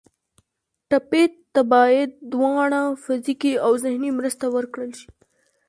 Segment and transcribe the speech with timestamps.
[0.89, 1.23] ټپي
[1.53, 5.09] ته باید دواړه فزیکي او ذهني مرسته ورکړل شي.